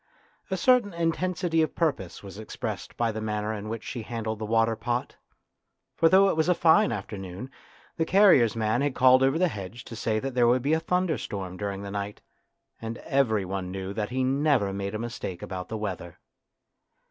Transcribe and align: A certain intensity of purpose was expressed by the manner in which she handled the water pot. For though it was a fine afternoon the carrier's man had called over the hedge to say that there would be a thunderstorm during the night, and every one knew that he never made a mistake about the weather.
A 0.49 0.57
certain 0.57 0.95
intensity 0.95 1.61
of 1.61 1.75
purpose 1.75 2.23
was 2.23 2.39
expressed 2.39 2.97
by 2.97 3.11
the 3.11 3.21
manner 3.21 3.53
in 3.53 3.69
which 3.69 3.83
she 3.83 4.01
handled 4.01 4.39
the 4.39 4.47
water 4.47 4.75
pot. 4.75 5.15
For 5.95 6.09
though 6.09 6.27
it 6.27 6.35
was 6.35 6.49
a 6.49 6.55
fine 6.55 6.91
afternoon 6.91 7.51
the 7.97 8.05
carrier's 8.05 8.55
man 8.55 8.81
had 8.81 8.95
called 8.95 9.21
over 9.21 9.37
the 9.37 9.47
hedge 9.47 9.83
to 9.83 9.95
say 9.95 10.17
that 10.17 10.33
there 10.33 10.47
would 10.47 10.63
be 10.63 10.73
a 10.73 10.79
thunderstorm 10.79 11.55
during 11.55 11.83
the 11.83 11.91
night, 11.91 12.19
and 12.81 12.97
every 12.97 13.45
one 13.45 13.69
knew 13.69 13.93
that 13.93 14.09
he 14.09 14.23
never 14.23 14.73
made 14.73 14.95
a 14.95 14.97
mistake 14.97 15.43
about 15.43 15.69
the 15.69 15.77
weather. 15.77 16.17